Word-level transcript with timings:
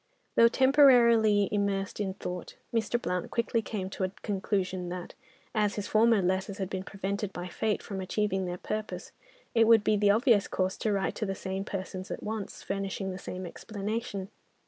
Though 0.35 0.47
temporarily 0.47 1.47
immersed 1.51 1.99
in 1.99 2.15
thought, 2.15 2.55
Mr. 2.73 2.99
Blount 2.99 3.29
quickly 3.29 3.61
came 3.61 3.87
to 3.91 4.01
the 4.07 4.11
conclusion 4.23 4.89
that, 4.89 5.13
as 5.53 5.75
his 5.75 5.87
former 5.87 6.23
letters 6.23 6.57
had 6.57 6.71
been 6.71 6.81
prevented 6.81 7.31
by 7.31 7.47
fate 7.49 7.83
from 7.83 8.01
achieving 8.01 8.45
their 8.45 8.57
purpose, 8.57 9.11
it 9.53 9.67
would 9.67 9.83
be 9.83 9.95
the 9.97 10.09
obvious 10.09 10.47
course 10.47 10.75
to 10.77 10.91
write 10.91 11.13
to 11.17 11.27
the 11.27 11.35
same 11.35 11.65
persons 11.65 12.09
at 12.09 12.23
once, 12.23 12.63
furnishing 12.63 13.11
the 13.11 13.19
same 13.19 13.45
explanation. 13.45 14.29